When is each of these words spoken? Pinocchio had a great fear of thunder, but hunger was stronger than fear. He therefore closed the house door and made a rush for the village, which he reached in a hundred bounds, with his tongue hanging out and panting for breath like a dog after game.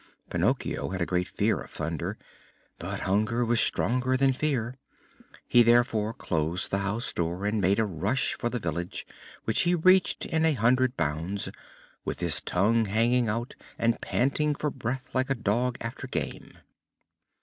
Pinocchio 0.31 0.89
had 0.89 0.99
a 0.99 1.05
great 1.05 1.27
fear 1.27 1.59
of 1.61 1.69
thunder, 1.69 2.17
but 2.79 3.01
hunger 3.01 3.45
was 3.45 3.59
stronger 3.61 4.17
than 4.17 4.33
fear. 4.33 4.73
He 5.47 5.61
therefore 5.61 6.11
closed 6.11 6.71
the 6.71 6.79
house 6.79 7.13
door 7.13 7.45
and 7.45 7.61
made 7.61 7.77
a 7.77 7.85
rush 7.85 8.33
for 8.33 8.49
the 8.49 8.57
village, 8.57 9.05
which 9.45 9.61
he 9.61 9.75
reached 9.75 10.25
in 10.25 10.43
a 10.43 10.53
hundred 10.53 10.97
bounds, 10.97 11.51
with 12.03 12.19
his 12.19 12.41
tongue 12.41 12.85
hanging 12.85 13.29
out 13.29 13.53
and 13.77 14.01
panting 14.01 14.55
for 14.55 14.71
breath 14.71 15.07
like 15.13 15.29
a 15.29 15.35
dog 15.35 15.77
after 15.81 16.07
game. 16.07 16.57